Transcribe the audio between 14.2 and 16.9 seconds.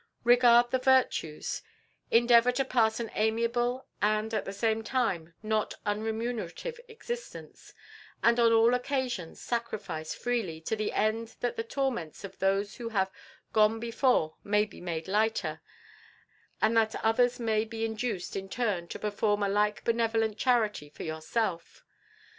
may be made lighter, and